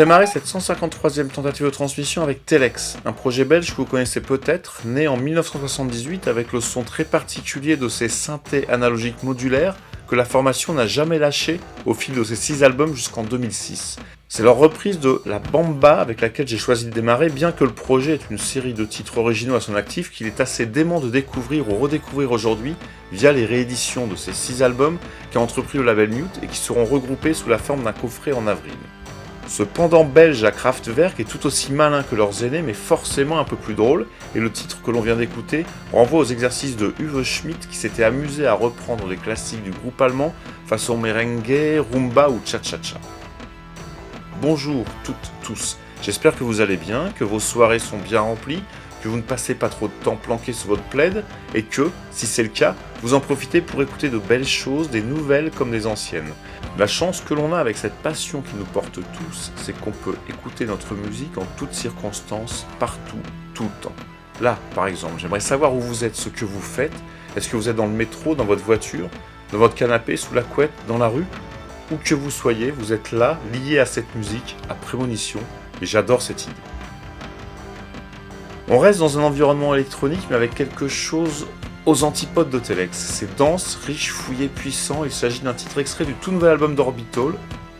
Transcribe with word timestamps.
Démarrer 0.00 0.26
cette 0.26 0.46
153e 0.46 1.28
tentative 1.28 1.66
de 1.66 1.70
transmission 1.70 2.22
avec 2.22 2.46
Telex, 2.46 2.96
un 3.04 3.12
projet 3.12 3.44
belge 3.44 3.72
que 3.72 3.76
vous 3.76 3.84
connaissez 3.84 4.22
peut-être, 4.22 4.80
né 4.86 5.08
en 5.08 5.18
1978 5.18 6.26
avec 6.26 6.54
le 6.54 6.62
son 6.62 6.84
très 6.84 7.04
particulier 7.04 7.76
de 7.76 7.86
ces 7.86 8.08
synthés 8.08 8.66
analogiques 8.70 9.22
modulaires 9.22 9.76
que 10.08 10.16
la 10.16 10.24
formation 10.24 10.72
n'a 10.72 10.86
jamais 10.86 11.18
lâché 11.18 11.60
au 11.84 11.92
fil 11.92 12.14
de 12.14 12.24
ses 12.24 12.34
6 12.34 12.64
albums 12.64 12.94
jusqu'en 12.94 13.24
2006. 13.24 13.98
C'est 14.26 14.42
leur 14.42 14.56
reprise 14.56 15.00
de 15.00 15.20
La 15.26 15.38
Bamba 15.38 16.00
avec 16.00 16.22
laquelle 16.22 16.48
j'ai 16.48 16.56
choisi 16.56 16.86
de 16.86 16.92
démarrer, 16.92 17.28
bien 17.28 17.52
que 17.52 17.64
le 17.64 17.70
projet 17.70 18.14
ait 18.14 18.20
une 18.30 18.38
série 18.38 18.72
de 18.72 18.86
titres 18.86 19.18
originaux 19.18 19.56
à 19.56 19.60
son 19.60 19.74
actif 19.74 20.10
qu'il 20.10 20.26
est 20.26 20.40
assez 20.40 20.64
dément 20.64 21.00
de 21.00 21.10
découvrir 21.10 21.68
ou 21.68 21.76
redécouvrir 21.76 22.32
aujourd'hui 22.32 22.74
via 23.12 23.32
les 23.32 23.44
rééditions 23.44 24.06
de 24.06 24.16
ces 24.16 24.32
6 24.32 24.62
albums 24.62 24.96
qu'a 25.30 25.40
entrepris 25.40 25.76
le 25.76 25.84
label 25.84 26.08
Mute 26.08 26.40
et 26.42 26.46
qui 26.46 26.56
seront 26.56 26.86
regroupés 26.86 27.34
sous 27.34 27.50
la 27.50 27.58
forme 27.58 27.84
d'un 27.84 27.92
coffret 27.92 28.32
en 28.32 28.46
avril. 28.46 28.72
Ce 29.50 29.64
pendant 29.64 30.04
belge 30.04 30.44
à 30.44 30.52
Kraftwerk 30.52 31.18
est 31.18 31.24
tout 31.24 31.44
aussi 31.44 31.72
malin 31.72 32.04
que 32.04 32.14
leurs 32.14 32.44
aînés, 32.44 32.62
mais 32.62 32.72
forcément 32.72 33.40
un 33.40 33.44
peu 33.44 33.56
plus 33.56 33.74
drôle, 33.74 34.06
et 34.36 34.38
le 34.38 34.48
titre 34.48 34.80
que 34.80 34.92
l'on 34.92 35.00
vient 35.00 35.16
d'écouter 35.16 35.66
renvoie 35.92 36.20
aux 36.20 36.24
exercices 36.24 36.76
de 36.76 36.94
Uwe 37.00 37.24
Schmidt 37.24 37.66
qui 37.68 37.76
s'était 37.76 38.04
amusé 38.04 38.46
à 38.46 38.54
reprendre 38.54 39.08
les 39.08 39.16
classiques 39.16 39.64
du 39.64 39.72
groupe 39.72 40.00
allemand 40.00 40.32
façon 40.66 40.96
merengue, 40.96 41.82
rumba 41.92 42.30
ou 42.30 42.40
cha-cha-cha. 42.44 43.00
Bonjour 44.40 44.84
toutes, 45.02 45.32
tous, 45.42 45.78
j'espère 46.00 46.36
que 46.36 46.44
vous 46.44 46.60
allez 46.60 46.76
bien, 46.76 47.10
que 47.18 47.24
vos 47.24 47.40
soirées 47.40 47.80
sont 47.80 47.98
bien 47.98 48.20
remplies, 48.20 48.62
que 49.02 49.08
vous 49.08 49.16
ne 49.16 49.22
passez 49.22 49.54
pas 49.54 49.68
trop 49.68 49.88
de 49.88 49.92
temps 50.04 50.16
planqué 50.16 50.52
sous 50.52 50.68
votre 50.68 50.82
plaid, 50.84 51.24
et 51.54 51.62
que, 51.62 51.90
si 52.10 52.26
c'est 52.26 52.42
le 52.42 52.48
cas, 52.48 52.74
vous 53.02 53.14
en 53.14 53.20
profitez 53.20 53.60
pour 53.60 53.82
écouter 53.82 54.08
de 54.08 54.18
belles 54.18 54.46
choses, 54.46 54.90
des 54.90 55.02
nouvelles 55.02 55.50
comme 55.50 55.70
des 55.70 55.86
anciennes. 55.86 56.32
La 56.78 56.86
chance 56.86 57.20
que 57.20 57.34
l'on 57.34 57.54
a 57.54 57.58
avec 57.58 57.76
cette 57.76 57.96
passion 57.96 58.42
qui 58.42 58.56
nous 58.56 58.64
porte 58.64 58.94
tous, 58.94 59.52
c'est 59.56 59.78
qu'on 59.80 59.90
peut 59.90 60.16
écouter 60.28 60.66
notre 60.66 60.94
musique 60.94 61.36
en 61.38 61.46
toutes 61.56 61.74
circonstances, 61.74 62.66
partout, 62.78 63.20
tout 63.54 63.64
le 63.64 63.82
temps. 63.82 63.94
Là, 64.40 64.58
par 64.74 64.86
exemple, 64.86 65.14
j'aimerais 65.18 65.40
savoir 65.40 65.74
où 65.74 65.80
vous 65.80 66.04
êtes, 66.04 66.16
ce 66.16 66.28
que 66.28 66.44
vous 66.44 66.60
faites. 66.60 66.94
Est-ce 67.36 67.48
que 67.48 67.56
vous 67.56 67.68
êtes 67.68 67.76
dans 67.76 67.86
le 67.86 67.92
métro, 67.92 68.34
dans 68.34 68.44
votre 68.44 68.64
voiture, 68.64 69.08
dans 69.52 69.58
votre 69.58 69.74
canapé, 69.74 70.16
sous 70.16 70.34
la 70.34 70.42
couette, 70.42 70.72
dans 70.88 70.98
la 70.98 71.08
rue? 71.08 71.26
Où 71.92 71.96
que 71.96 72.14
vous 72.14 72.30
soyez, 72.30 72.70
vous 72.70 72.92
êtes 72.92 73.12
là, 73.12 73.38
lié 73.52 73.78
à 73.78 73.86
cette 73.86 74.14
musique, 74.14 74.56
à 74.68 74.74
prémonition, 74.74 75.40
et 75.82 75.86
j'adore 75.86 76.22
cette 76.22 76.44
idée. 76.44 76.52
On 78.72 78.78
reste 78.78 79.00
dans 79.00 79.18
un 79.18 79.22
environnement 79.24 79.74
électronique, 79.74 80.20
mais 80.30 80.36
avec 80.36 80.54
quelque 80.54 80.86
chose 80.86 81.48
aux 81.86 82.04
antipodes 82.04 82.50
de 82.50 82.60
Telex. 82.60 82.96
C'est 82.96 83.36
dense, 83.36 83.74
riche, 83.84 84.12
fouillé, 84.12 84.46
puissant. 84.46 85.04
Il 85.04 85.10
s'agit 85.10 85.40
d'un 85.40 85.54
titre 85.54 85.78
extrait 85.78 86.04
du 86.04 86.14
tout 86.14 86.30
nouvel 86.30 86.50
album 86.50 86.76
d'Orbital, 86.76 87.32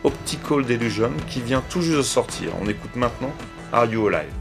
Optical 0.03 0.65
Delusion, 0.65 1.13
qui 1.29 1.43
vient 1.43 1.63
tout 1.71 1.81
juste 1.81 1.99
de 1.99 2.03
sortir. 2.03 2.51
On 2.61 2.69
écoute 2.69 2.97
maintenant 2.97 3.33
Are 3.73 3.87
You 3.87 4.09
Alive? 4.09 4.40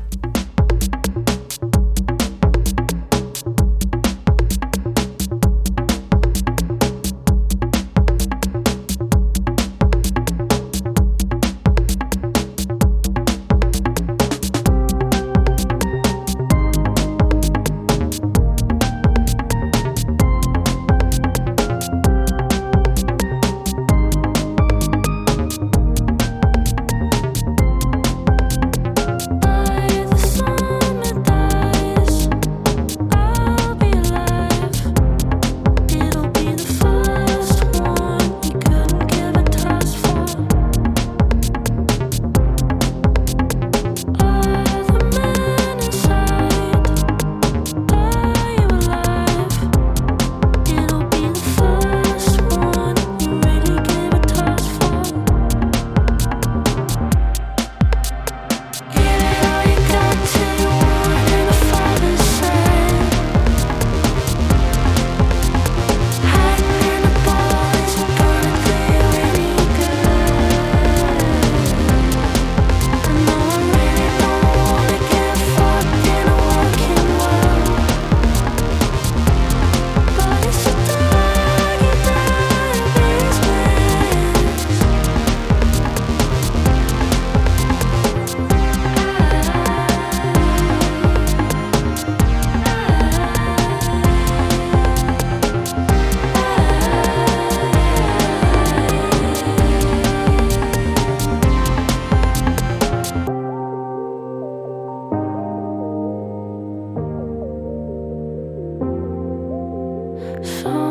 So 110.42 110.89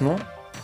Non? 0.00 0.16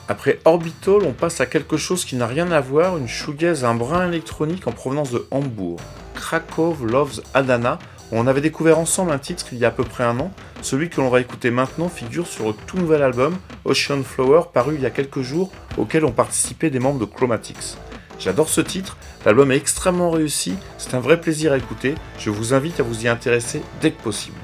Après 0.09 0.41
Orbital, 0.45 1.03
on 1.05 1.13
passe 1.13 1.41
à 1.41 1.47
quelque 1.47 1.77
chose 1.77 2.05
qui 2.05 2.17
n'a 2.17 2.27
rien 2.27 2.51
à 2.51 2.61
voir, 2.61 2.97
une 2.97 3.07
shoegaze 3.07 3.65
un 3.65 3.77
brin 3.77 4.09
électronique 4.09 4.67
en 4.67 4.73
provenance 4.73 5.13
de 5.13 5.29
Hambourg. 5.31 5.79
Krakow 6.17 6.77
Loves 6.83 7.23
Adana, 7.33 7.79
on 8.11 8.27
avait 8.27 8.41
découvert 8.41 8.81
ensemble 8.81 9.13
un 9.13 9.21
titre 9.21 9.47
il 9.53 9.59
y 9.59 9.65
a 9.65 9.69
à 9.69 9.71
peu 9.71 9.85
près 9.85 10.03
un 10.03 10.19
an. 10.19 10.33
Celui 10.61 10.91
que 10.91 11.01
l'on 11.01 11.09
va 11.09 11.21
écouter 11.21 11.53
maintenant 11.53 11.89
figure 11.89 12.27
sur 12.27 12.49
le 12.49 12.55
tout 12.67 12.79
nouvel 12.79 13.01
album 13.01 13.37
Ocean 13.65 14.03
Flower 14.03 14.47
paru 14.53 14.75
il 14.75 14.83
y 14.83 14.87
a 14.87 14.91
quelques 14.91 15.23
jours 15.23 15.53
auquel 15.79 16.05
ont 16.05 16.11
participé 16.11 16.69
des 16.69 16.81
membres 16.81 16.99
de 16.99 17.05
Chromatics. 17.05 17.77
J'adore 18.19 18.49
ce 18.49 18.61
titre, 18.61 18.97
l'album 19.25 19.53
est 19.53 19.57
extrêmement 19.57 20.11
réussi, 20.11 20.57
c'est 20.79 20.95
un 20.95 21.01
vrai 21.01 21.21
plaisir 21.21 21.53
à 21.53 21.59
écouter, 21.59 21.95
je 22.19 22.31
vous 22.31 22.55
invite 22.55 22.81
à 22.81 22.83
vous 22.83 23.05
y 23.05 23.09
intéresser 23.09 23.63
dès 23.81 23.93
que 23.93 24.03
possible. 24.03 24.39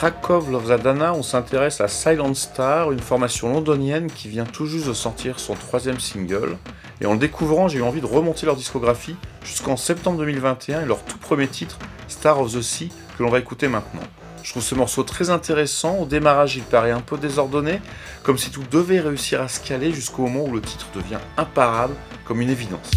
Krakow 0.00 0.46
Loves 0.50 0.72
Adana, 0.72 1.12
on 1.12 1.22
s'intéresse 1.22 1.82
à 1.82 1.86
Silent 1.86 2.32
Star, 2.32 2.90
une 2.90 3.00
formation 3.00 3.52
londonienne 3.52 4.10
qui 4.10 4.30
vient 4.30 4.46
tout 4.46 4.64
juste 4.64 4.88
de 4.88 4.94
sortir 4.94 5.38
son 5.38 5.52
troisième 5.52 6.00
single. 6.00 6.56
Et 7.02 7.06
en 7.06 7.12
le 7.12 7.18
découvrant, 7.18 7.68
j'ai 7.68 7.80
eu 7.80 7.82
envie 7.82 8.00
de 8.00 8.06
remonter 8.06 8.46
leur 8.46 8.56
discographie 8.56 9.14
jusqu'en 9.44 9.76
septembre 9.76 10.16
2021 10.20 10.80
et 10.80 10.86
leur 10.86 11.04
tout 11.04 11.18
premier 11.18 11.48
titre, 11.48 11.78
Star 12.08 12.40
of 12.40 12.50
the 12.50 12.62
Sea, 12.62 12.88
que 13.18 13.22
l'on 13.22 13.28
va 13.28 13.40
écouter 13.40 13.68
maintenant. 13.68 14.00
Je 14.42 14.52
trouve 14.52 14.62
ce 14.62 14.74
morceau 14.74 15.02
très 15.02 15.28
intéressant. 15.28 15.98
Au 15.98 16.06
démarrage, 16.06 16.56
il 16.56 16.62
paraît 16.62 16.92
un 16.92 17.02
peu 17.02 17.18
désordonné, 17.18 17.82
comme 18.22 18.38
si 18.38 18.50
tout 18.50 18.64
devait 18.70 19.00
réussir 19.00 19.42
à 19.42 19.48
se 19.48 19.60
caler 19.60 19.92
jusqu'au 19.92 20.22
moment 20.22 20.44
où 20.44 20.54
le 20.54 20.62
titre 20.62 20.86
devient 20.94 21.20
imparable, 21.36 21.92
comme 22.24 22.40
une 22.40 22.48
évidence. 22.48 22.90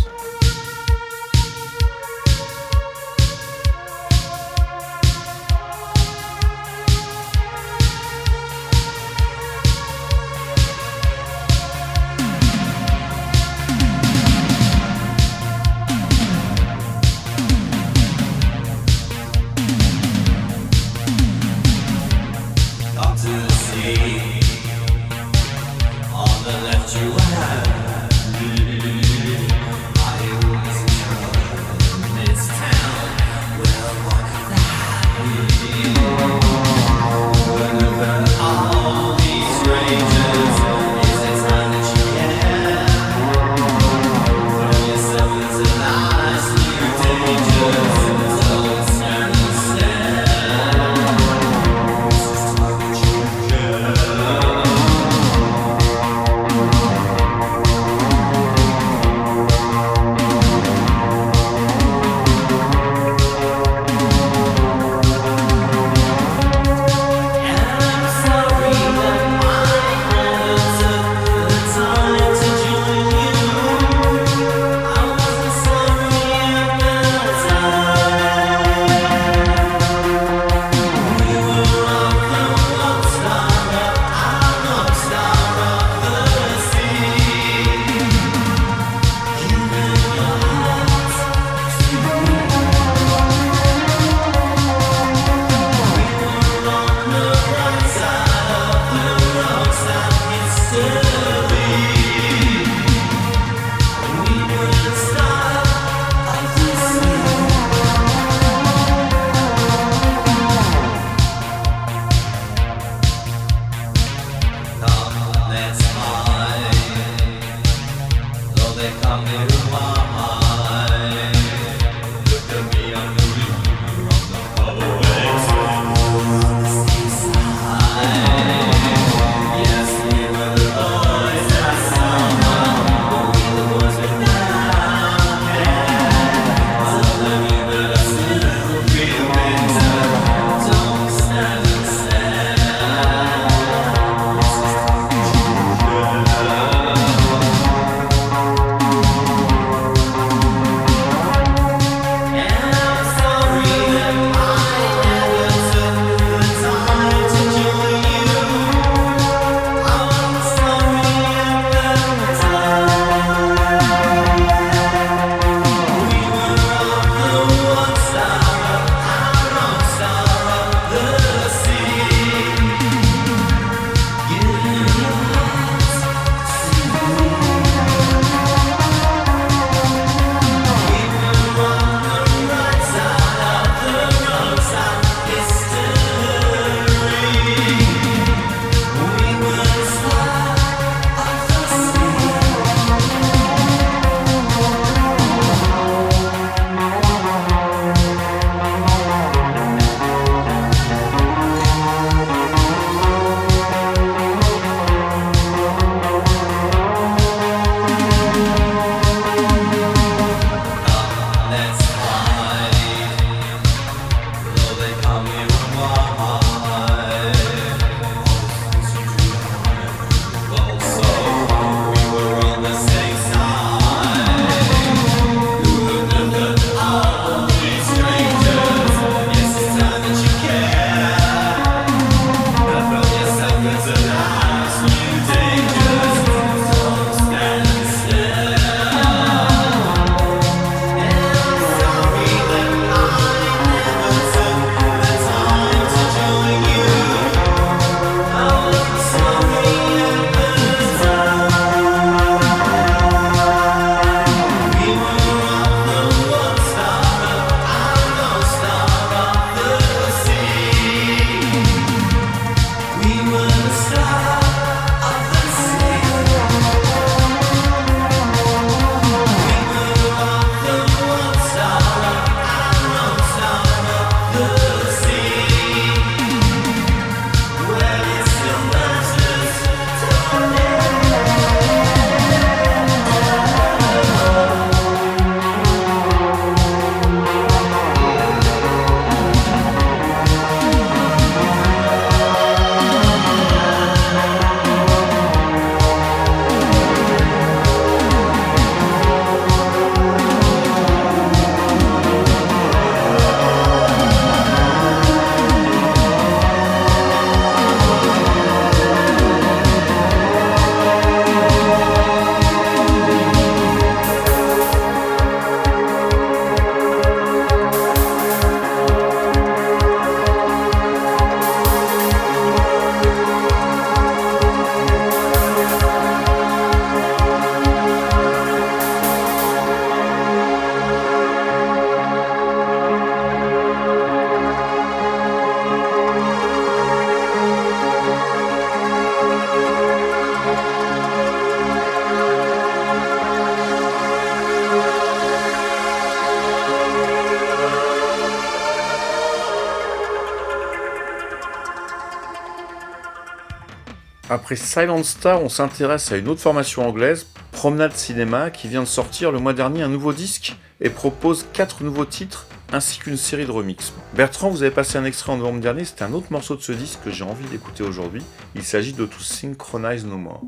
Après 354.33 354.55
Silent 354.55 355.03
Star, 355.03 355.43
on 355.43 355.47
s'intéresse 355.47 356.11
à 356.11 356.17
une 356.17 356.27
autre 356.27 356.41
formation 356.41 356.87
anglaise, 356.87 357.27
Promenade 357.51 357.95
Cinéma, 357.95 358.49
qui 358.49 358.67
vient 358.67 358.81
de 358.81 358.87
sortir 358.87 359.31
le 359.31 359.37
mois 359.37 359.53
dernier 359.53 359.83
un 359.83 359.89
nouveau 359.89 360.11
disque 360.11 360.55
et 360.81 360.89
propose 360.89 361.45
4 361.53 361.83
nouveaux 361.83 362.05
titres 362.05 362.47
ainsi 362.71 362.97
qu'une 362.97 363.15
série 363.15 363.45
de 363.45 363.51
remixes. 363.51 363.93
Bertrand, 364.15 364.49
vous 364.49 364.63
avez 364.63 364.71
passé 364.71 364.97
un 364.97 365.05
extrait 365.05 365.33
en 365.33 365.37
novembre 365.37 365.59
dernier, 365.59 365.85
c'est 365.85 366.01
un 366.01 366.13
autre 366.13 366.31
morceau 366.31 366.55
de 366.55 366.63
ce 366.63 366.71
disque 366.71 367.01
que 367.05 367.11
j'ai 367.11 367.23
envie 367.23 367.45
d'écouter 367.45 367.83
aujourd'hui. 367.83 368.23
Il 368.55 368.63
s'agit 368.63 368.93
de 368.93 369.05
To 369.05 369.19
Synchronize 369.19 370.03
No 370.03 370.17
More. 370.17 370.41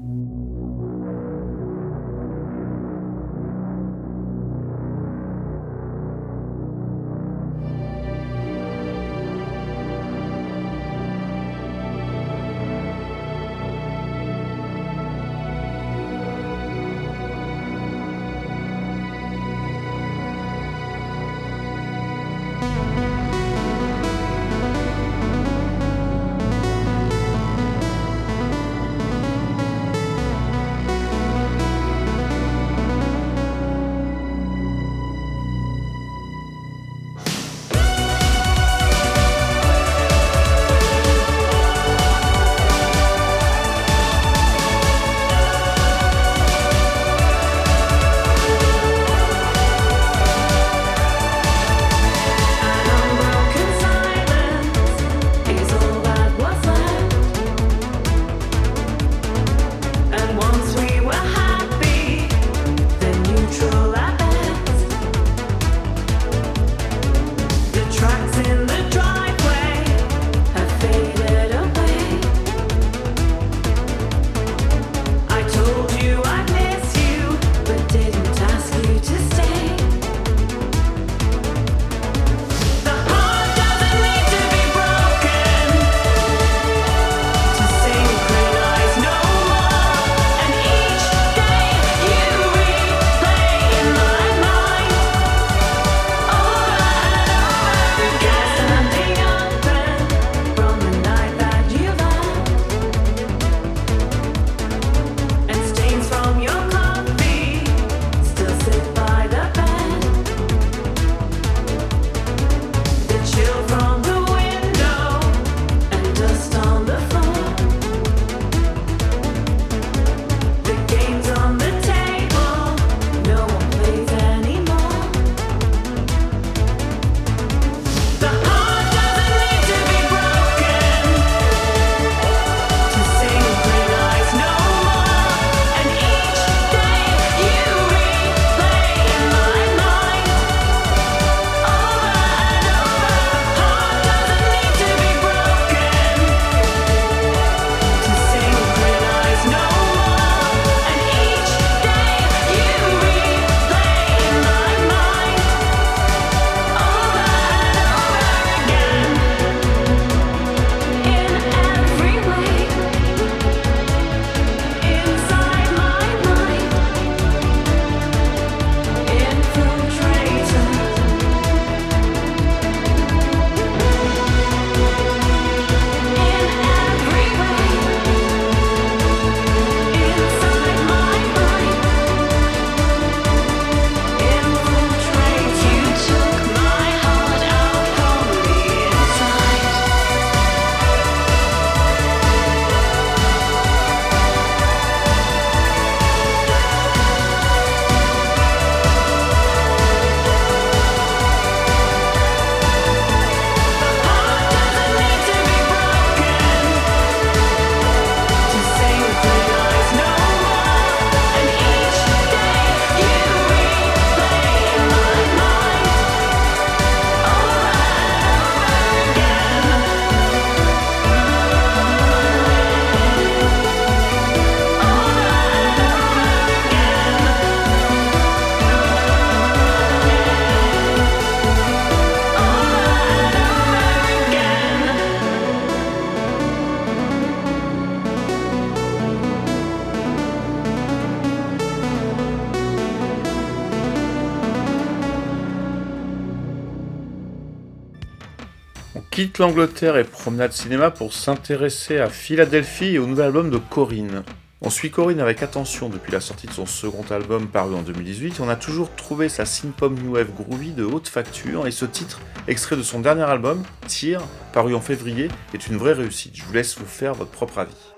Quitte 249.16 249.38
l'Angleterre 249.38 249.96
et 249.96 250.04
promenade 250.04 250.52
cinéma 250.52 250.92
pour 250.92 251.14
s'intéresser 251.14 252.00
à 252.00 252.10
Philadelphie 252.10 252.96
et 252.96 253.00
au 253.00 253.08
nouvel 253.08 253.28
album 253.28 253.50
de 253.50 253.58
Corinne. 253.58 254.26
On 254.60 254.70
suit 254.70 254.92
Corinne 254.92 255.22
avec 255.22 255.42
attention 255.42 255.88
depuis 255.88 256.12
la 256.12 256.20
sortie 256.20 256.48
de 256.48 256.52
son 256.52 256.66
second 256.66 257.06
album 257.10 257.48
paru 257.48 257.76
en 257.76 257.82
2018 257.82 258.42
on 258.42 258.50
a 258.50 258.58
toujours 258.58 258.94
trouvé 258.94 259.30
sa 259.30 259.46
synth-pop 259.46 259.94
new 259.94 260.16
wave 260.16 260.34
groovy 260.36 260.74
de 260.74 260.84
haute 260.84 261.08
facture 261.08 261.66
et 261.66 261.72
ce 261.72 261.86
titre, 261.86 262.20
extrait 262.50 262.76
de 262.76 262.84
son 262.84 263.00
dernier 263.00 263.24
album, 263.24 263.64
Tire, 263.88 264.22
paru 264.52 264.76
en 264.76 264.82
février, 264.82 265.30
est 265.54 265.68
une 265.68 265.78
vraie 265.78 265.94
réussite. 265.94 266.36
Je 266.36 266.44
vous 266.44 266.52
laisse 266.52 266.78
vous 266.78 266.86
faire 266.86 267.14
votre 267.14 267.32
propre 267.32 267.60
avis. 267.60 267.95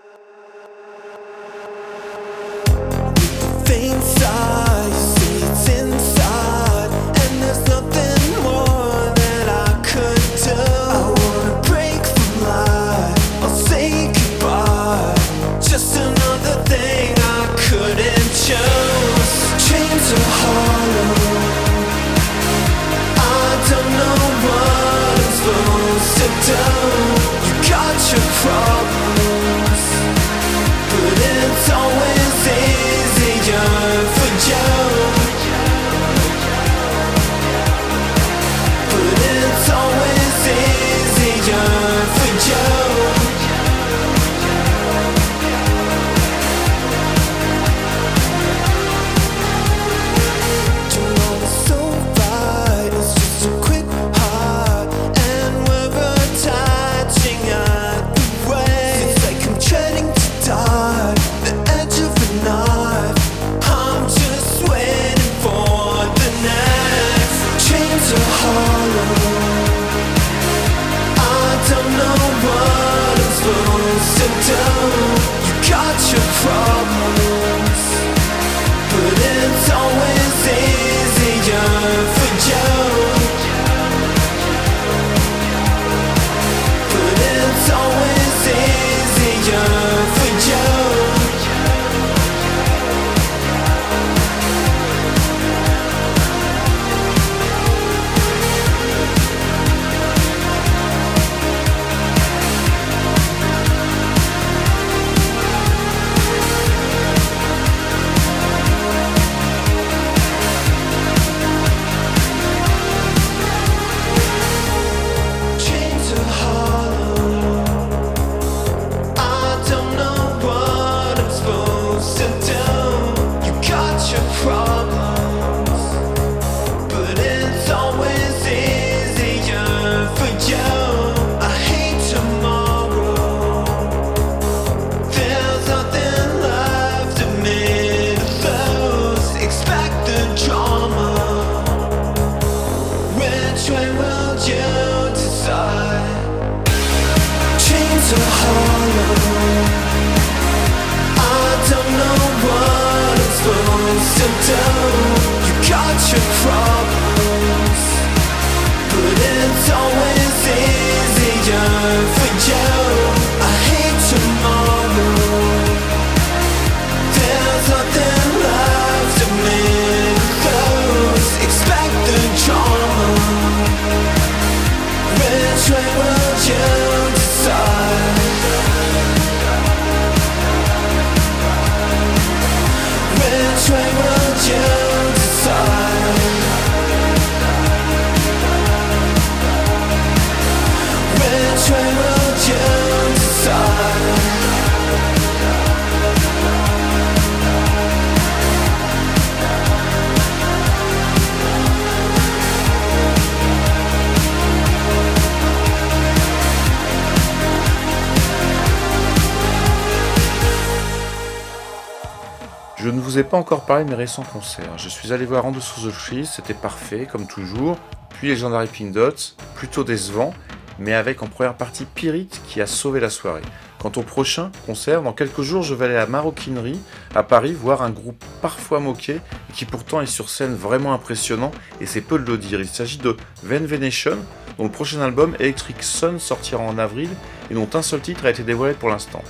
De 213.86 213.90
mes 213.90 213.96
récents 213.96 214.24
concerts. 214.24 214.78
Je 214.78 214.90
suis 214.90 215.14
allé 215.14 215.26
voir 215.26 215.46
En 215.46 215.52
dessous 215.52 215.90
the 215.90 215.94
Trees, 215.94 216.26
c'était 216.26 216.54
parfait, 216.54 217.08
comme 217.12 217.28
toujours. 217.28 217.78
Puis 218.10 218.30
Legendary 218.30 218.68
Pink 218.68 218.92
Dots, 218.92 219.36
plutôt 219.56 219.84
décevant, 219.84 220.34
mais 220.80 220.94
avec 220.94 221.22
en 221.22 221.28
première 221.28 221.56
partie 221.56 221.86
Pyrite 221.86 222.42
qui 222.48 222.62
a 222.62 222.68
sauvé 222.68 223.00
la 223.00 223.10
soirée. 223.10 223.42
Quant 223.80 223.92
au 223.96 224.02
prochain 224.02 224.52
concert, 224.66 225.04
dans 225.04 225.14
quelques 225.14 225.42
jours, 225.42 225.62
je 225.62 225.76
vais 225.76 225.86
aller 225.86 225.96
à 225.96 226.00
la 226.00 226.08
Maroquinerie, 226.08 226.80
à 227.14 227.24
Paris, 227.24 227.54
voir 227.54 227.84
un 227.84 227.92
groupe 227.92 228.24
parfois 228.42 228.80
moqué, 228.80 229.22
qui 229.54 229.66
pourtant 229.66 230.02
est 230.02 230.08
sur 230.08 230.30
scène 230.30 230.56
vraiment 230.56 230.94
impressionnant, 230.94 231.52
et 231.80 231.86
c'est 231.86 232.02
peu 232.02 232.18
de 232.18 232.26
le 232.26 232.38
dire. 232.38 232.60
Il 232.60 232.68
s'agit 232.68 232.98
de 232.98 233.16
Ven 233.44 233.66
Venation, 233.66 234.18
dont 234.58 234.64
le 234.64 234.72
prochain 234.72 235.02
album, 235.02 235.36
Electric 235.40 235.84
Sun, 235.84 236.20
sortira 236.20 236.64
en 236.64 236.78
avril, 236.80 237.10
et 237.52 237.54
dont 237.54 237.70
un 237.74 237.84
seul 237.84 238.02
titre 238.02 238.26
a 238.26 238.32
été 238.32 238.44
dévoilé 238.44 238.74
pour 238.74 238.90
l'instant 238.90 239.22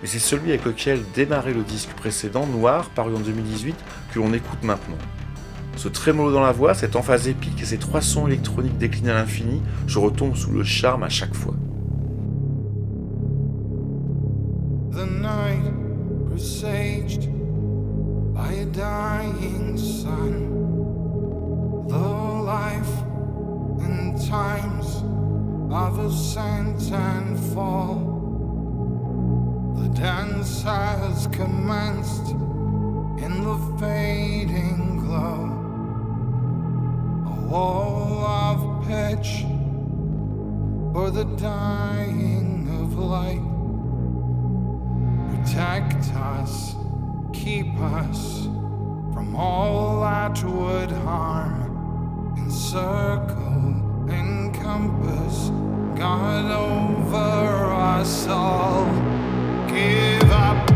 mais 0.00 0.08
c'est 0.08 0.18
celui 0.18 0.50
avec 0.50 0.64
lequel 0.64 1.00
démarrait 1.14 1.52
le 1.52 1.62
disque 1.62 1.90
précédent, 1.90 2.46
Noir, 2.46 2.88
paru 2.90 3.14
en 3.14 3.20
2018, 3.20 3.76
que 4.12 4.18
l'on 4.18 4.32
écoute 4.32 4.62
maintenant. 4.62 4.98
Ce 5.76 5.88
trémolo 5.88 6.32
dans 6.32 6.40
la 6.40 6.52
voix, 6.52 6.74
cette 6.74 6.96
emphase 6.96 7.28
épique 7.28 7.60
et 7.62 7.64
ces 7.64 7.78
trois 7.78 8.00
sons 8.00 8.26
électroniques 8.26 8.76
déclinés 8.78 9.10
à 9.10 9.14
l'infini, 9.14 9.62
je 9.86 9.98
retombe 9.98 10.36
sous 10.36 10.50
le 10.50 10.64
charme 10.64 11.02
à 11.02 11.08
chaque 11.08 11.34
fois. 11.34 11.54
The 14.92 15.06
night 15.06 15.72
presaged 16.28 17.28
by 18.34 18.52
a 18.60 18.66
dying 18.66 19.76
sun. 19.76 20.48
The 21.88 21.96
life 22.44 23.04
and 23.80 24.16
times 24.18 25.02
of. 27.56 28.09
Dance 29.94 30.62
has 30.62 31.26
commenced 31.26 32.30
in 32.30 33.44
the 33.44 33.76
fading 33.78 34.98
glow. 34.98 35.46
A 37.26 37.46
wall 37.46 38.24
of 38.24 38.86
pitch 38.86 39.44
for 40.92 41.10
the 41.10 41.24
dying 41.36 42.68
of 42.80 42.98
light. 42.98 43.42
Protect 45.44 46.12
us, 46.14 46.76
keep 47.32 47.74
us 47.78 48.44
from 49.12 49.34
all 49.36 50.00
that 50.02 50.42
would 50.44 50.90
harm. 50.90 52.34
Encircle, 52.38 54.08
encompass, 54.08 55.50
God 55.98 56.50
over 56.50 57.72
us 57.74 58.26
all. 58.28 59.09
Give 59.72 60.32
up, 60.32 60.69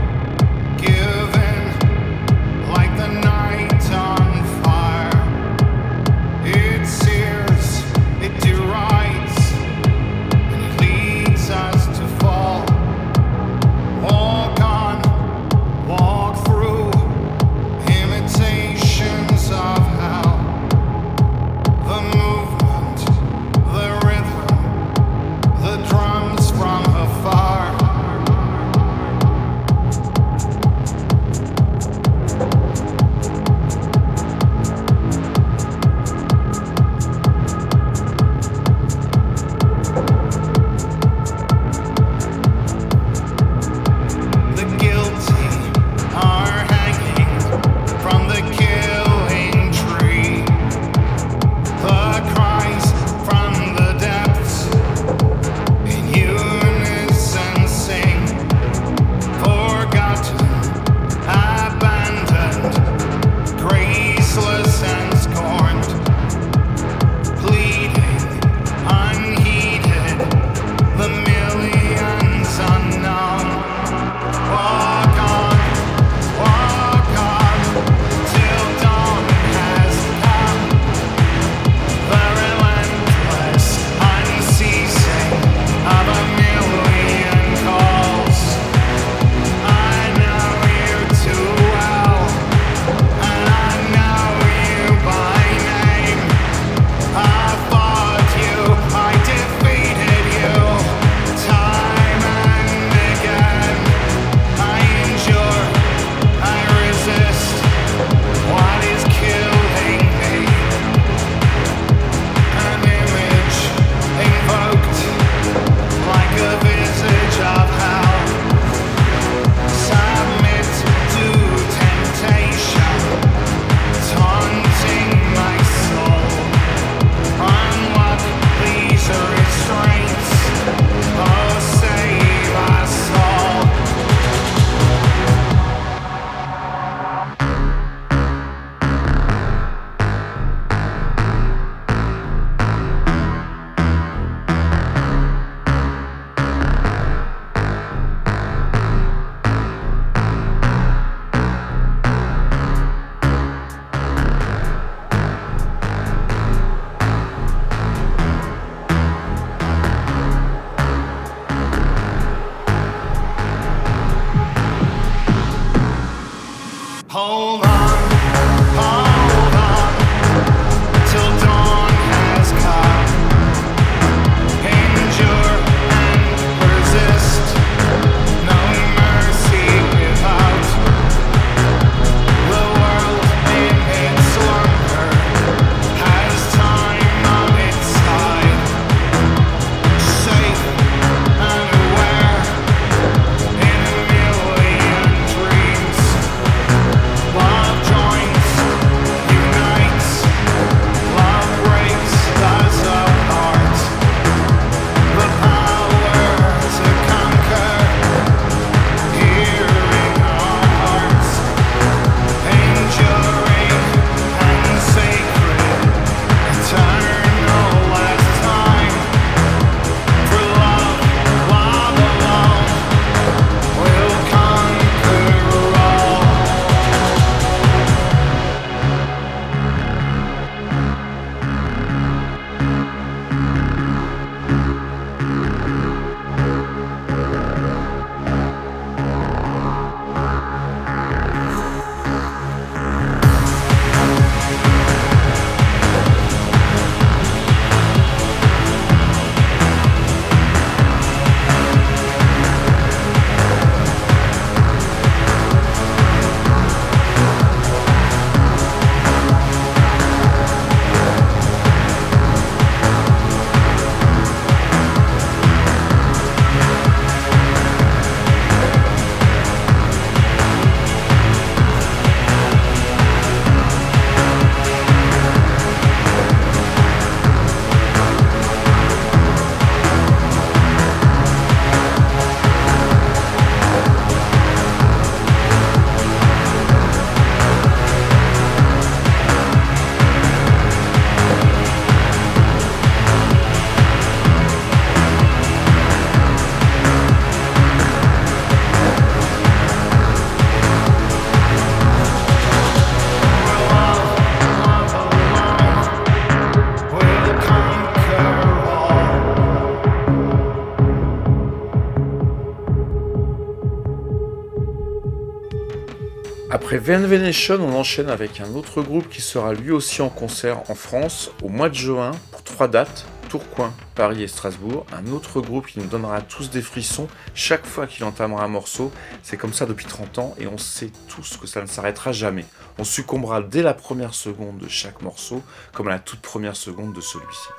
Après 316.75 316.97
Venvenation, 316.99 317.59
on 317.61 317.73
enchaîne 317.73 318.11
avec 318.11 318.41
un 318.41 318.53
autre 318.55 318.83
groupe 318.83 319.09
qui 319.09 319.21
sera 319.21 319.55
lui 319.55 319.71
aussi 319.71 320.03
en 320.03 320.09
concert 320.09 320.69
en 320.69 320.75
France 320.75 321.31
au 321.41 321.49
mois 321.49 321.69
de 321.69 321.77
juin 321.77 322.11
pour 322.33 322.43
trois 322.43 322.67
dates, 322.67 323.07
Tourcoing, 323.29 323.73
Paris 323.95 324.25
et 324.25 324.27
Strasbourg. 324.27 324.85
Un 324.93 325.07
autre 325.13 325.41
groupe 325.41 325.69
qui 325.69 325.79
nous 325.79 325.87
donnera 325.87 326.21
tous 326.21 326.51
des 326.51 326.63
frissons 326.63 327.07
chaque 327.33 327.65
fois 327.65 327.87
qu'il 327.87 328.03
entamera 328.03 328.43
un 328.43 328.49
morceau. 328.49 328.91
C'est 329.23 329.37
comme 329.37 329.53
ça 329.53 329.67
depuis 329.67 329.87
30 329.87 330.19
ans 330.19 330.35
et 330.37 330.49
on 330.49 330.59
sait 330.59 330.91
tous 331.07 331.37
que 331.37 331.47
ça 331.47 331.63
ne 331.63 331.67
s'arrêtera 331.67 332.11
jamais. 332.11 332.45
On 332.77 332.83
succombera 332.83 333.41
dès 333.41 333.63
la 333.63 333.75
première 333.75 334.13
seconde 334.13 334.59
de 334.59 334.69
chaque 334.69 335.01
morceau 335.01 335.45
comme 335.73 335.87
à 335.87 335.93
la 335.93 336.01
toute 336.01 336.23
première 336.23 336.57
seconde 336.57 336.93
de 336.93 337.01
celui-ci. 337.01 337.51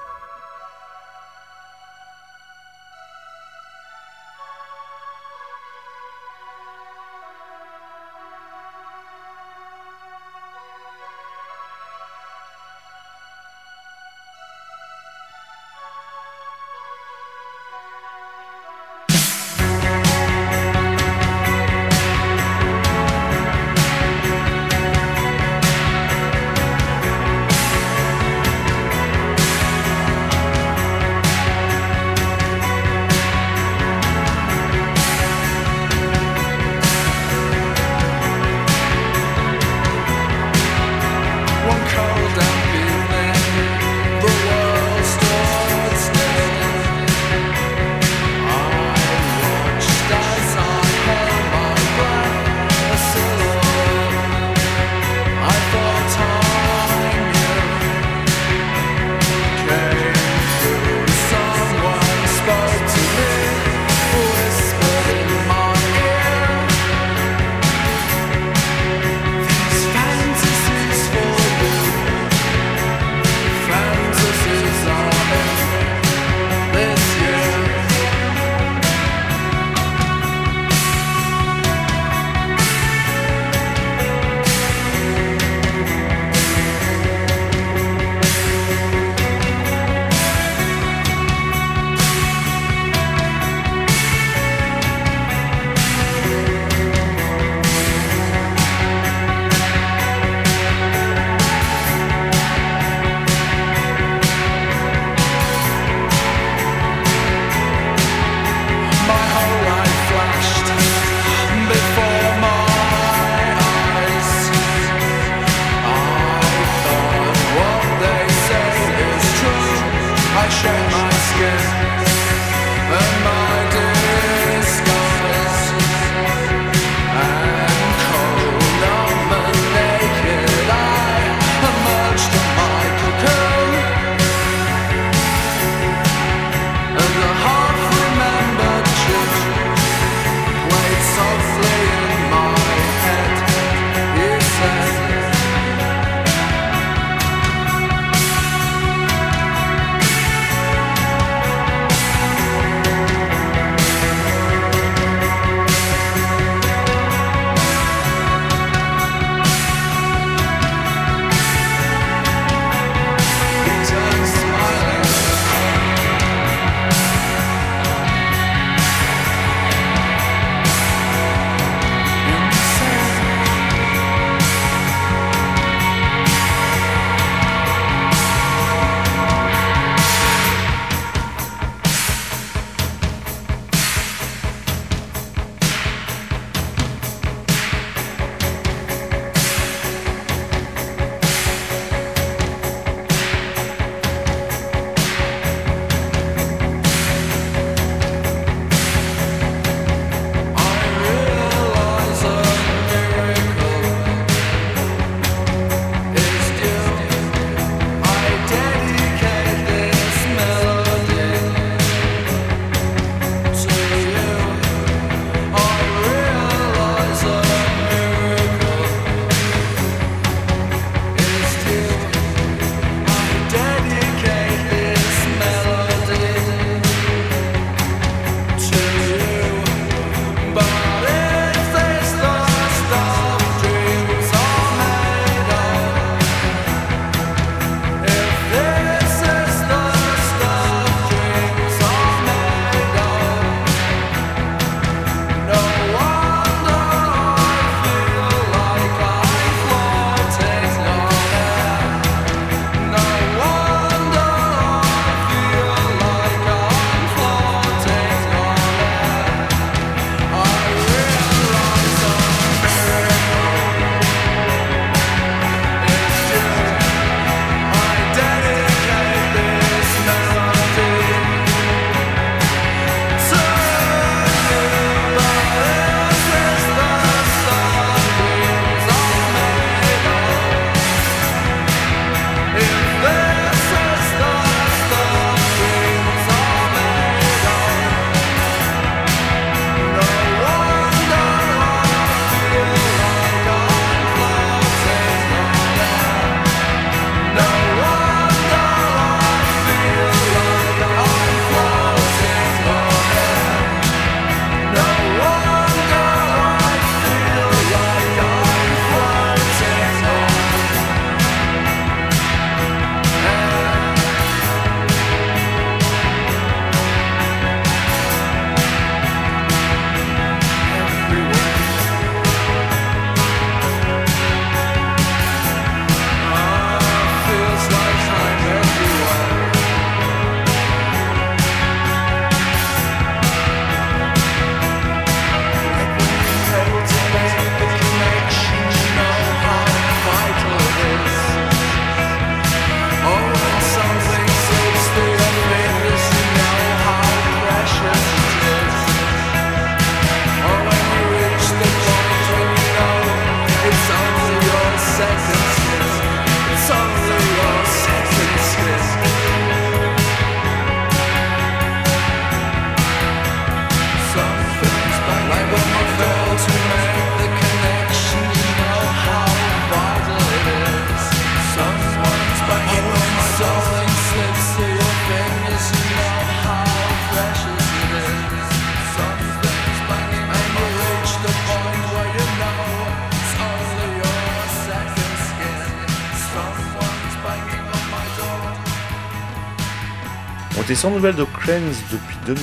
Sans 390.76 390.92
nouvelles 390.92 391.16
de 391.16 391.24
Krenz 391.24 391.78
depuis 391.90 392.18
2008, 392.26 392.42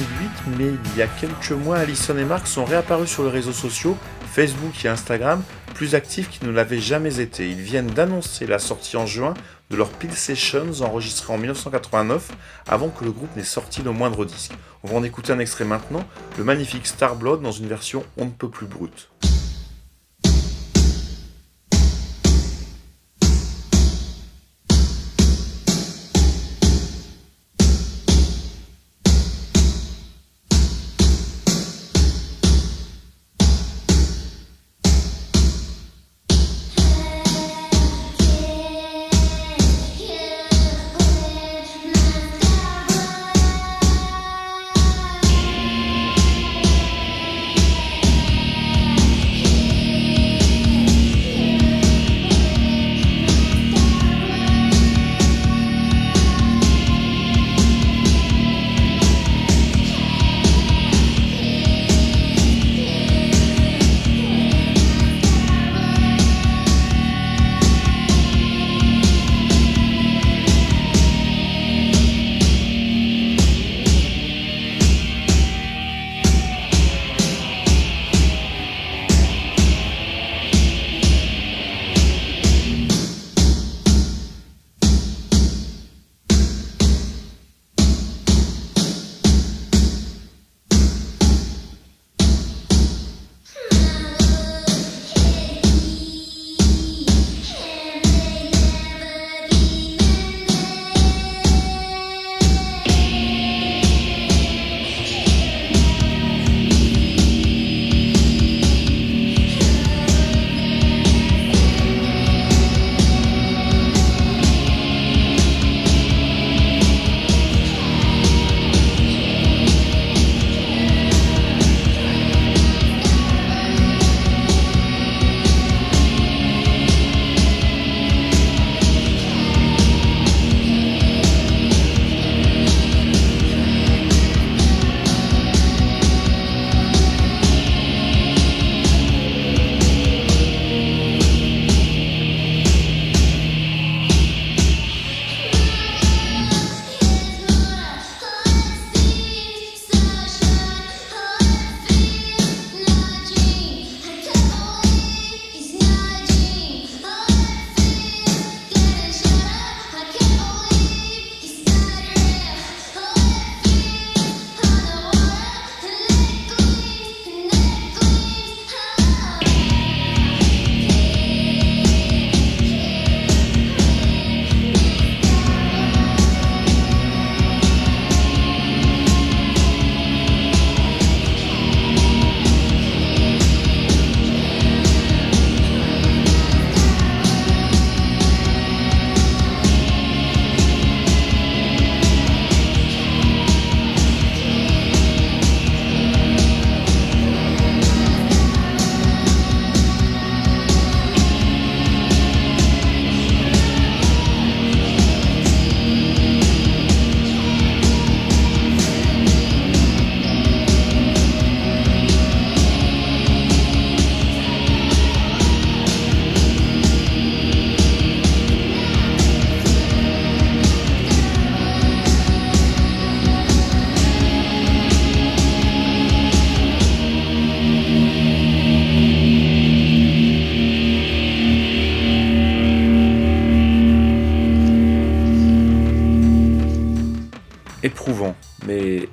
mais 0.58 0.66
il 0.66 0.98
y 0.98 1.02
a 1.02 1.06
quelques 1.06 1.50
mois, 1.50 1.78
Alison 1.78 2.16
et 2.16 2.24
Mark 2.24 2.46
sont 2.46 2.64
réapparus 2.64 3.10
sur 3.10 3.24
les 3.24 3.30
réseaux 3.30 3.52
sociaux, 3.52 3.96
Facebook 4.32 4.84
et 4.84 4.88
Instagram, 4.88 5.42
plus 5.74 5.94
actifs 5.94 6.30
qu'ils 6.30 6.48
ne 6.48 6.52
l'avaient 6.52 6.80
jamais 6.80 7.20
été. 7.20 7.50
Ils 7.50 7.60
viennent 7.60 7.90
d'annoncer 7.90 8.46
la 8.46 8.58
sortie 8.58 8.96
en 8.96 9.04
juin 9.04 9.34
de 9.70 9.76
leur 9.76 9.90
Pill 9.90 10.14
Sessions 10.14 10.80
enregistré 10.80 11.32
en 11.32 11.36
1989, 11.36 12.30
avant 12.66 12.88
que 12.88 13.04
le 13.04 13.12
groupe 13.12 13.36
n'ait 13.36 13.44
sorti 13.44 13.82
le 13.82 13.92
moindre 13.92 14.24
disque. 14.24 14.52
On 14.82 14.88
va 14.88 14.96
en 14.96 15.02
écouter 15.02 15.32
un 15.32 15.38
extrait 15.38 15.64
maintenant, 15.64 16.04
le 16.38 16.44
magnifique 16.44 16.86
Star 16.86 17.16
Blood 17.16 17.42
dans 17.42 17.52
une 17.52 17.68
version 17.68 18.02
on 18.16 18.24
ne 18.24 18.30
peut 18.30 18.48
plus 18.48 18.66
brute. 18.66 19.11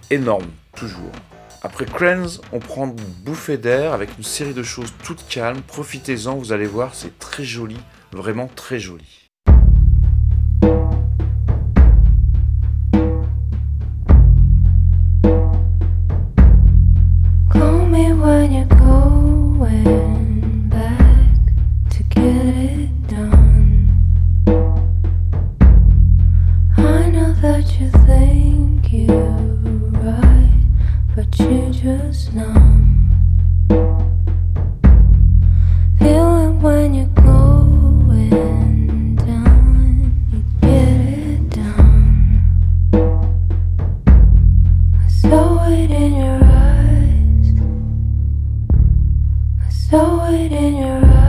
Énorme, 0.10 0.49
toujours. 0.76 1.12
Après 1.62 1.86
Krenz, 1.86 2.41
on 2.53 2.60
prend 2.60 2.86
une 2.86 2.95
bouffée 2.95 3.57
d'air 3.57 3.93
avec 3.93 4.18
une 4.18 4.24
série 4.24 4.53
de 4.53 4.64
choses 4.64 4.93
toutes 5.03 5.28
calmes. 5.28 5.62
Profitez-en, 5.62 6.36
vous 6.36 6.53
allez 6.53 6.68
voir, 6.68 6.95
c'est 6.95 7.20
très 7.20 7.43
joli, 7.43 7.78
vraiment 8.12 8.47
très 8.55 8.80
joli. 8.80 9.28
Saw 49.89 50.29
it 50.29 50.51
in 50.51 50.75
your 50.77 51.03
eyes. 51.03 51.28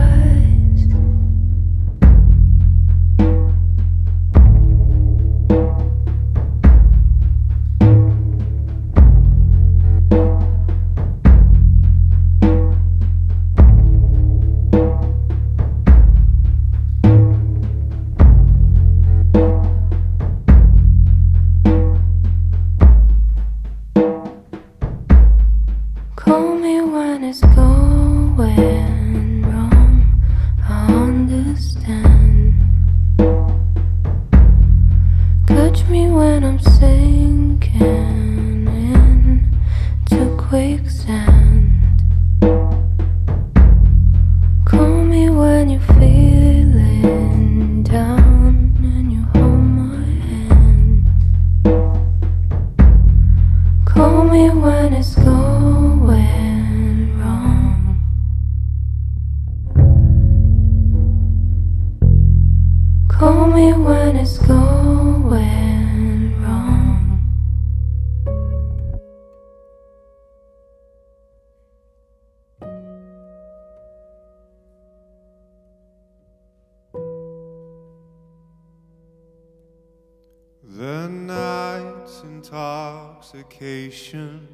Intoxication 83.51 84.47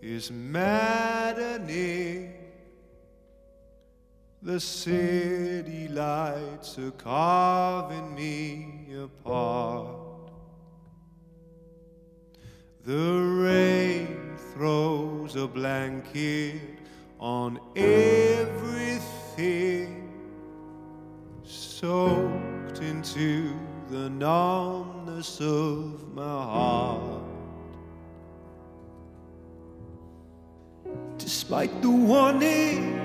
is 0.00 0.30
maddening. 0.30 2.32
The 4.42 4.60
city 4.60 5.88
lights 5.88 6.78
are 6.78 6.92
carving 6.92 8.14
me 8.14 8.94
apart. 9.02 10.30
The 12.84 13.42
rain 13.42 14.36
throws 14.54 15.36
a 15.36 15.46
blanket 15.46 16.78
on 17.18 17.60
everything 17.76 19.02
soaked 21.42 22.80
into 22.80 23.54
the 23.90 24.08
numbness 24.08 25.38
of 25.40 26.14
my 26.14 26.22
heart. 26.22 27.29
Despite 31.18 31.82
the 31.82 31.90
warning, 31.90 32.98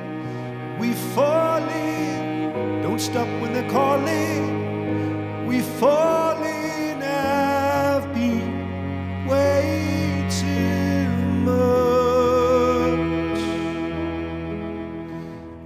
we 0.79 0.93
fall 1.13 1.63
in. 1.69 2.81
Don't 2.81 2.99
stop 2.99 3.27
when 3.41 3.53
they're 3.53 3.69
calling. 3.69 5.47
We 5.47 5.61
fall 5.61 6.43
in. 6.43 7.03
I've 7.03 8.13
been 8.13 9.27
way 9.27 10.27
too 10.29 11.07
much. 11.49 11.75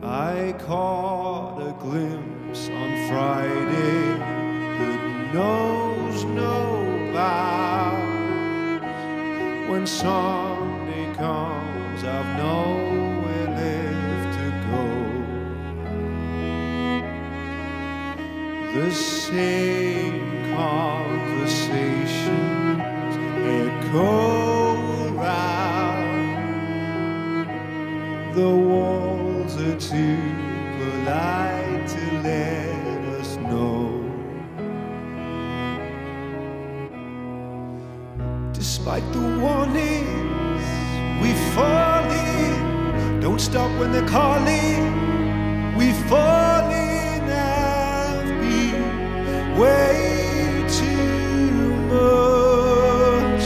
I 0.04 0.54
caught 0.60 1.60
a 1.62 1.72
glimpse 1.80 2.70
on 2.70 3.08
Friday 3.10 4.18
that 4.80 5.34
knows 5.34 6.24
no 6.26 7.12
bounds. 7.14 8.84
When 9.70 9.86
Sunday 9.88 10.49
The 18.80 18.92
same 18.92 20.20
conversations 20.56 23.16
echo 23.60 24.08
around. 25.10 26.30
The 28.36 28.50
walls 28.50 29.58
are 29.58 29.78
too 29.78 30.18
polite 30.78 31.88
to 31.90 32.02
let 32.24 33.00
us 33.20 33.36
know. 33.50 33.84
Despite 38.54 39.04
the 39.12 39.20
warnings, 39.44 40.68
we 41.22 41.34
fall 41.54 42.12
in. 42.12 43.20
Don't 43.20 43.42
stop 43.42 43.70
when 43.78 43.92
they're 43.92 44.08
calling. 44.08 45.76
We 45.76 45.92
fall 46.08 46.49
way 49.60 50.66
too 50.80 51.72
much. 51.94 53.46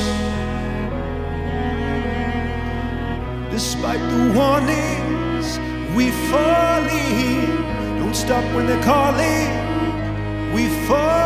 Despite 3.52 4.04
the 4.14 4.24
warnings, 4.38 5.48
we 5.96 6.12
fall 6.30 6.84
in. 6.86 8.00
Don't 8.00 8.16
stop 8.16 8.44
when 8.56 8.68
they're 8.68 8.84
calling. 8.84 9.50
We 10.54 10.68
fall 10.88 11.23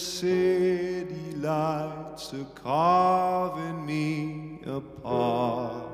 city 0.00 1.34
lights 1.36 2.32
are 2.32 2.46
carving 2.54 3.84
me 3.84 4.58
apart. 4.66 5.84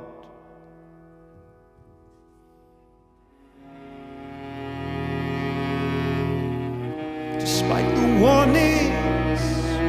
Despite 7.40 7.94
the 7.96 8.06
warnings, 8.20 9.42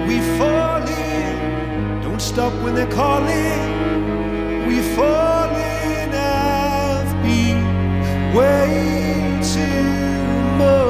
we 0.08 0.20
fall 0.38 0.82
in. 0.88 2.02
Don't 2.02 2.22
stop 2.22 2.54
when 2.64 2.74
they're 2.74 2.92
calling. 2.92 4.68
We 4.68 4.82
fall 4.96 5.50
in. 5.56 6.10
I've 6.14 7.14
been 7.24 8.34
way 8.34 9.40
too 9.44 10.58
much. 10.58 10.87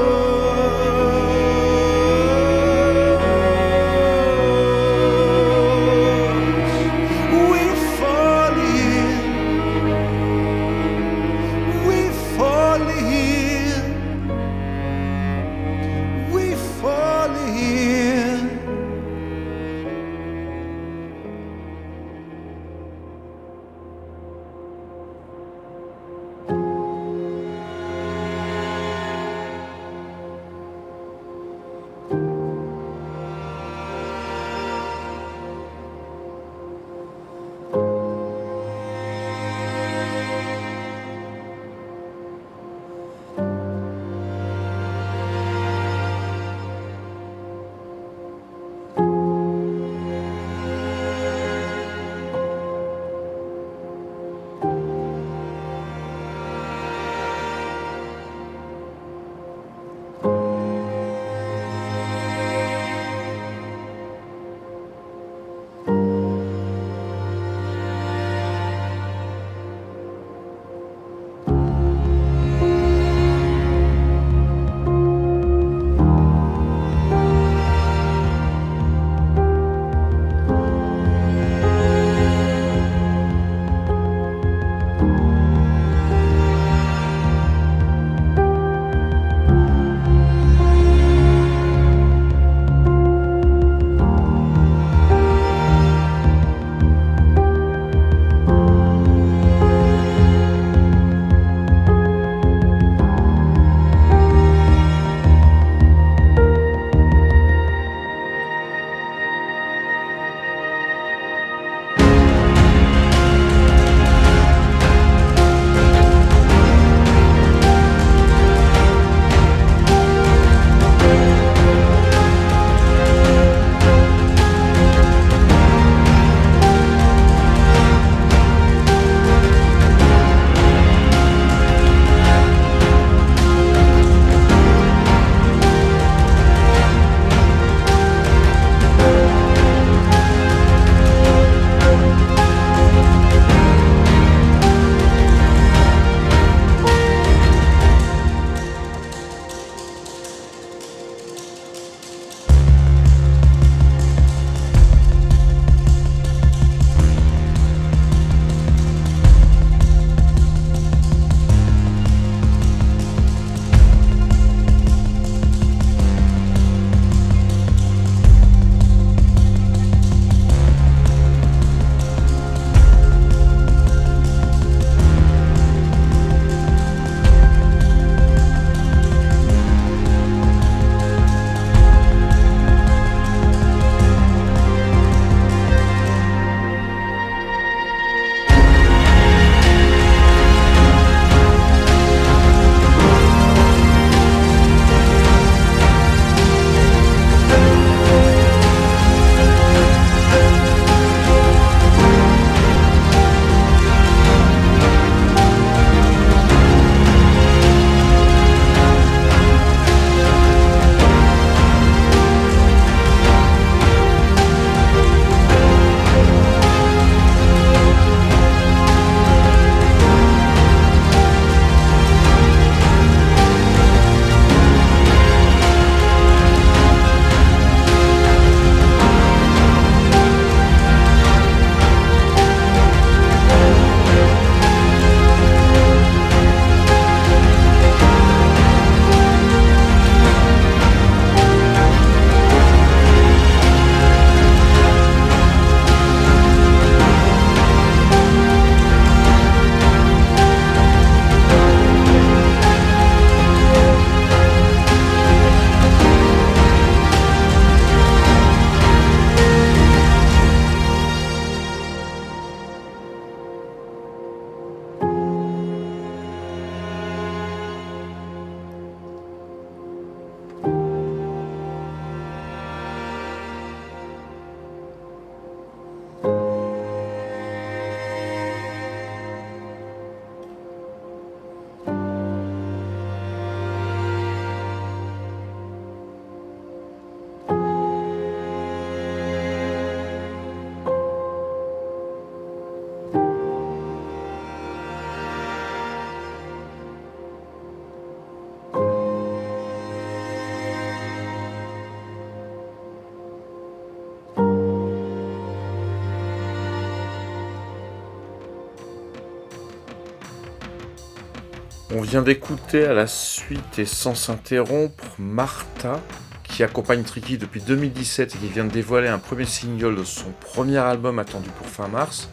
Vient 312.08 312.22
d'écouter 312.22 312.86
à 312.86 312.94
la 312.94 313.06
suite 313.06 313.80
et 313.80 313.86
sans 313.86 314.16
s'interrompre 314.16 315.04
Martha, 315.20 316.00
qui 316.46 316.64
accompagne 316.64 317.04
Tricky 317.04 317.38
depuis 317.38 317.60
2017 317.60 318.34
et 318.34 318.38
qui 318.38 318.48
vient 318.48 318.64
de 318.64 318.72
dévoiler 318.72 319.10
un 319.10 319.18
premier 319.18 319.44
single 319.44 319.98
de 319.98 320.06
son 320.06 320.32
premier 320.40 320.78
album 320.78 321.20
attendu 321.20 321.50
pour 321.50 321.68
fin 321.68 321.90
mars. 321.90 322.30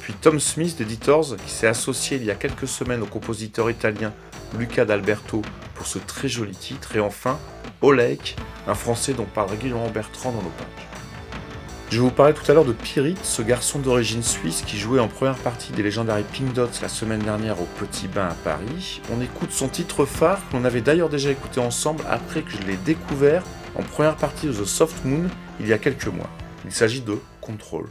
Puis 0.00 0.12
Tom 0.12 0.38
Smith 0.38 0.76
d'Editors, 0.76 1.36
qui 1.36 1.50
s'est 1.50 1.66
associé 1.66 2.18
il 2.18 2.24
y 2.24 2.30
a 2.30 2.34
quelques 2.34 2.68
semaines 2.68 3.02
au 3.02 3.06
compositeur 3.06 3.70
italien 3.70 4.12
Luca 4.58 4.84
d'Alberto 4.84 5.40
pour 5.74 5.86
ce 5.86 5.98
très 5.98 6.28
joli 6.28 6.54
titre. 6.54 6.94
Et 6.94 7.00
enfin, 7.00 7.38
Oleg, 7.80 8.36
un 8.68 8.74
français 8.74 9.14
dont 9.14 9.24
parle 9.24 9.48
régulièrement 9.52 9.88
Bertrand 9.88 10.32
dans 10.32 10.42
nos. 10.42 10.52
Je 11.90 12.00
vous 12.00 12.10
parlais 12.10 12.32
tout 12.32 12.50
à 12.50 12.54
l'heure 12.54 12.64
de 12.64 12.72
Pirit, 12.72 13.16
ce 13.22 13.42
garçon 13.42 13.78
d'origine 13.78 14.22
suisse 14.22 14.62
qui 14.62 14.78
jouait 14.78 14.98
en 14.98 15.06
première 15.06 15.36
partie 15.36 15.72
des 15.72 15.82
Legendary 15.82 16.24
Pink 16.24 16.52
Dots 16.52 16.80
la 16.82 16.88
semaine 16.88 17.20
dernière 17.20 17.60
au 17.60 17.68
Petit 17.78 18.08
Bain 18.08 18.28
à 18.28 18.34
Paris. 18.34 19.00
On 19.12 19.20
écoute 19.20 19.52
son 19.52 19.68
titre 19.68 20.04
phare 20.04 20.40
qu'on 20.50 20.64
avait 20.64 20.80
d'ailleurs 20.80 21.08
déjà 21.08 21.30
écouté 21.30 21.60
ensemble 21.60 22.02
après 22.08 22.42
que 22.42 22.50
je 22.50 22.62
l'ai 22.66 22.76
découvert 22.78 23.44
en 23.76 23.82
première 23.82 24.16
partie 24.16 24.46
de 24.46 24.52
The 24.52 24.64
Soft 24.64 25.04
Moon 25.04 25.28
il 25.60 25.68
y 25.68 25.72
a 25.72 25.78
quelques 25.78 26.08
mois. 26.08 26.30
Il 26.64 26.72
s'agit 26.72 27.00
de 27.00 27.18
Control. 27.40 27.86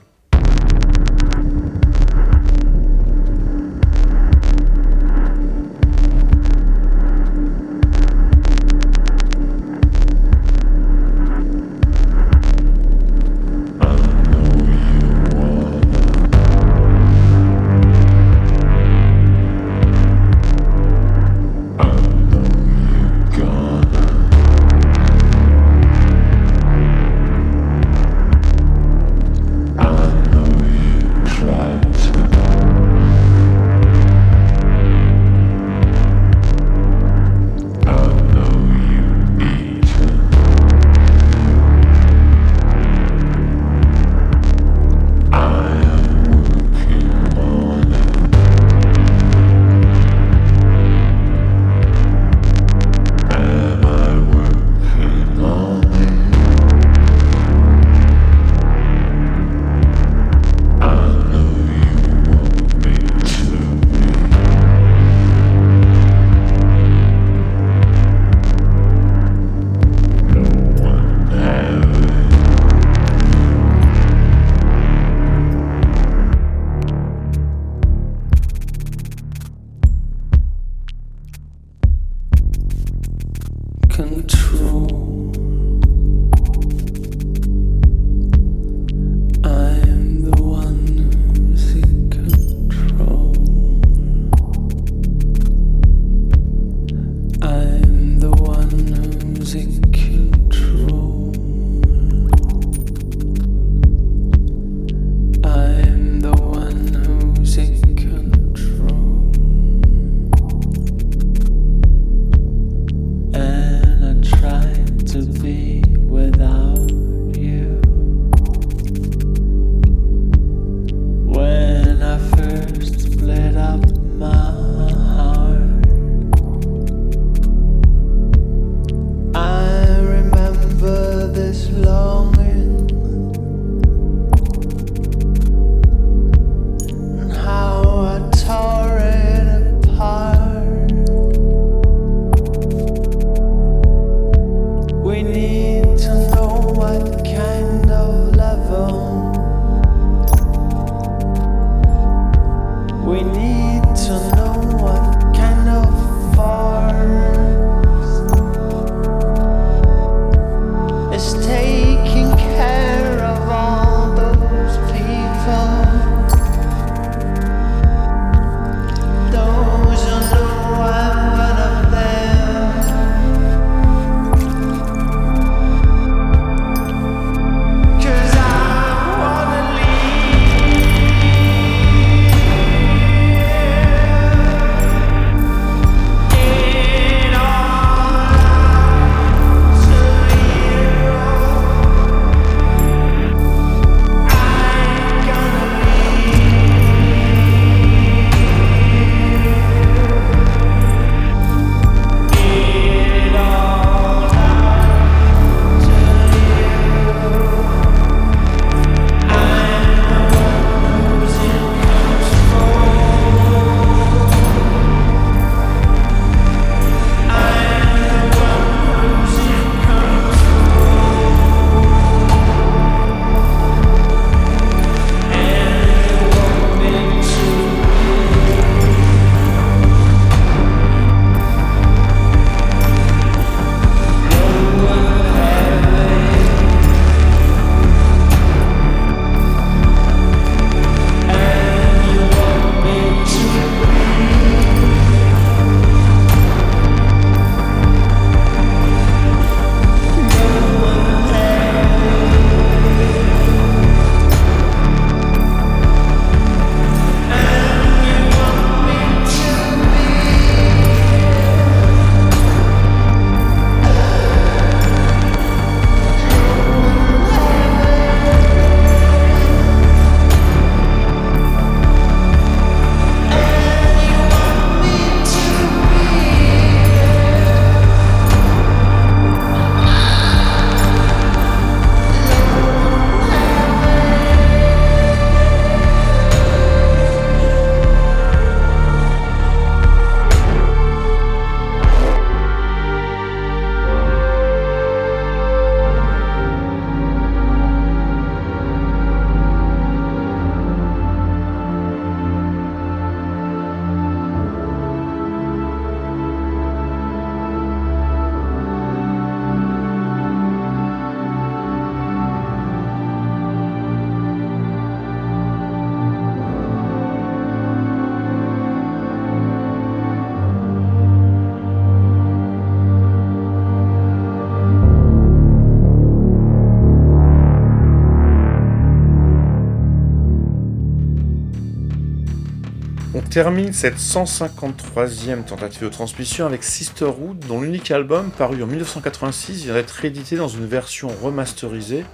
Termine 333.34 333.74
cette 333.74 333.98
153e 333.98 335.44
tentative 335.44 335.82
de 335.82 335.90
transmission 335.90 336.46
avec 336.46 336.64
Sisterhood, 336.64 337.40
dont 337.48 337.62
l'unique 337.62 337.90
album, 337.90 338.30
paru 338.30 338.62
en 338.62 338.68
1986, 338.68 339.64
vient 339.64 339.74
d'être 339.74 339.90
réédité 339.90 340.36
dans 340.36 340.48
une 340.48 340.68
version 340.68 341.08
remasterisée. 341.08 342.06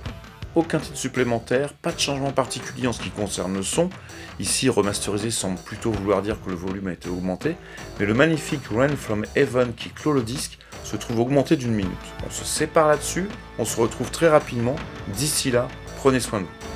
Aucun 0.56 0.80
titre 0.80 0.96
supplémentaire, 0.96 1.74
pas 1.74 1.92
de 1.92 2.00
changement 2.00 2.32
particulier 2.32 2.88
en 2.88 2.94
ce 2.94 3.02
qui 3.02 3.10
concerne 3.10 3.54
le 3.54 3.64
son. 3.64 3.90
Ici, 4.40 4.70
remasterisé 4.70 5.30
semble 5.30 5.60
plutôt 5.60 5.92
vouloir 5.92 6.22
dire 6.22 6.38
que 6.42 6.52
le 6.52 6.56
volume 6.56 6.88
a 6.88 6.94
été 6.94 7.10
augmenté, 7.10 7.58
mais 8.00 8.06
le 8.06 8.14
magnifique 8.14 8.68
Rain 8.74 8.96
from 8.96 9.26
Heaven 9.36 9.74
qui 9.74 9.90
clôt 9.90 10.14
le 10.14 10.24
disque 10.24 10.58
se 10.86 10.96
trouve 10.96 11.20
augmenté 11.20 11.58
d'une 11.58 11.74
minute. 11.74 11.92
On 12.26 12.32
se 12.32 12.46
sépare 12.46 12.88
là-dessus, 12.88 13.28
on 13.58 13.66
se 13.66 13.76
retrouve 13.76 14.10
très 14.10 14.30
rapidement. 14.30 14.78
D'ici 15.18 15.52
là, 15.52 15.68
prenez 15.98 16.22
soin 16.22 16.40
de 16.40 16.46
vous. 16.46 16.69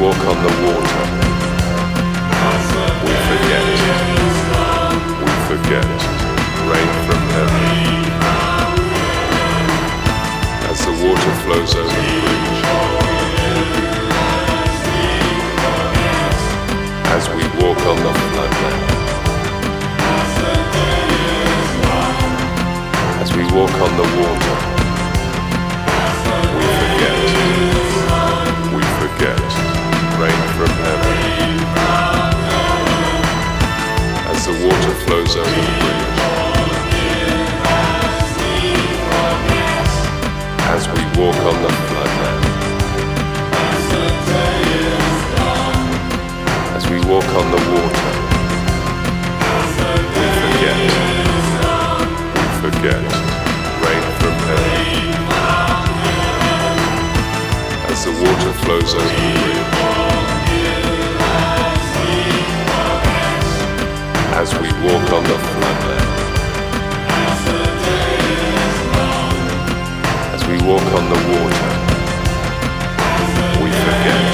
Walk 0.00 0.16
on 0.16 0.38
the 0.42 0.52
water, 0.64 1.04
we 3.04 3.12
forget. 3.28 3.64
We 5.24 5.32
forget. 5.50 5.90
Rain 6.70 6.90
from 7.06 7.22
heaven. 7.36 7.64
As 10.70 10.78
the 10.86 10.92
water 11.04 11.32
flows 11.42 11.72
over 11.74 11.88
the 11.88 12.16
bridge. 12.22 12.60
As 17.16 17.24
we 17.36 17.44
walk 17.60 17.80
on 17.90 17.98
the 18.06 18.12
floodland. 18.24 18.82
As 23.20 23.30
we 23.36 23.42
walk 23.52 23.74
on 23.86 23.92
the 24.00 24.08
water, 24.18 24.49
flows 35.06 35.36
over 35.36 35.50
the 35.50 35.74
bridge. 35.80 36.10
As 40.74 40.86
we 40.88 41.02
walk 41.20 41.36
on 41.50 41.56
the 41.62 41.72
floodland. 41.86 42.44
As 46.76 46.84
we 46.90 46.98
walk 47.10 47.28
on 47.40 47.46
the 47.54 47.60
water, 47.72 48.10
we 50.16 50.26
forget. 50.42 50.78
We 52.34 52.44
forget. 52.64 53.02
Rain 53.84 54.04
from 54.20 54.34
heaven. 54.46 54.74
As 57.90 58.00
the 58.04 58.12
water 58.12 58.52
flows 58.62 58.94
over 58.94 59.04
the 59.04 59.10
bridge. 59.44 59.59
As 64.40 64.54
we 64.54 64.72
walk 64.80 65.12
on 65.12 65.22
the 65.24 65.36
floodland. 65.50 66.08
As 70.32 70.42
we 70.46 70.56
walk 70.66 70.80
on 70.80 71.04
the 71.12 71.20
water, 71.28 71.72
we 73.60 73.70
forget. 73.84 74.32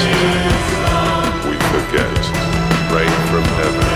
We 1.43 1.55
forget. 1.73 2.19
Rain 2.95 3.15
from 3.27 3.45
heaven. 3.59 3.87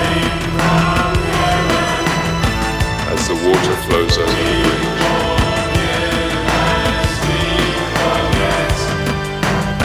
As 3.13 3.21
the 3.29 3.35
water 3.47 3.75
flows 3.85 4.17
over 4.17 4.31
the 4.31 4.55
bridge. 4.63 4.91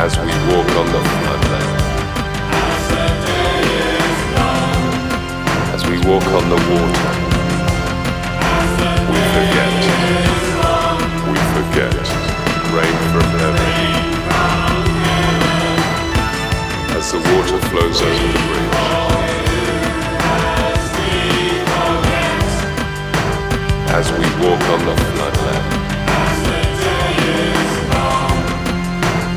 As 0.04 0.18
we 0.18 0.32
walk 0.50 0.70
on 0.74 0.86
the 0.90 1.05
walk 6.16 6.32
on 6.32 6.48
the 6.48 6.56
water, 6.56 7.12
we 9.12 9.20
forget. 9.36 9.72
We 11.28 11.38
forget. 11.54 12.06
Rain 12.72 12.96
from 13.12 13.28
heaven. 13.36 13.70
As 16.96 17.06
the 17.12 17.18
water 17.18 17.58
flows 17.68 18.00
over 18.00 18.28
the 18.32 18.40
bridge. 18.48 18.76
As 23.98 24.06
we 24.12 24.26
walk 24.42 24.62
on 24.74 24.80
the 24.88 24.94
floodland. 25.10 25.64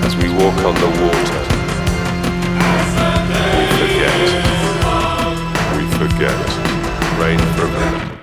As 0.05 0.13
we 0.15 0.27
walk 0.29 0.57
on 0.69 0.75
the 0.83 0.91
water, 1.03 1.41
we 3.57 3.63
forget. 3.79 4.19
We 5.75 5.83
forget 5.97 6.48
right 7.29 7.55
through 7.55 7.67
them. 7.67 8.18